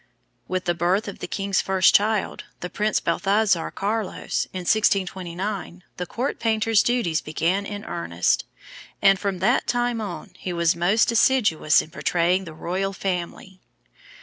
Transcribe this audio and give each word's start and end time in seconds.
With 0.47 0.65
the 0.65 0.73
birth 0.73 1.07
of 1.07 1.19
the 1.19 1.27
king's 1.27 1.61
first 1.61 1.93
child, 1.93 2.45
the 2.61 2.71
Prince 2.71 2.99
Balthasar 2.99 3.69
Carlos, 3.69 4.47
in 4.51 4.61
1629, 4.61 5.83
the 5.97 6.07
court 6.07 6.39
painter's 6.39 6.81
duties 6.81 7.21
began 7.21 7.67
in 7.67 7.85
earnest; 7.85 8.45
and 8.99 9.19
from 9.19 9.37
that 9.41 9.67
time 9.67 10.01
on 10.01 10.31
he 10.39 10.53
was 10.53 10.75
most 10.75 11.11
assiduous 11.11 11.83
in 11.83 11.91
portraying 11.91 12.45
the 12.45 12.53
royal 12.55 12.93
family. 12.93 13.61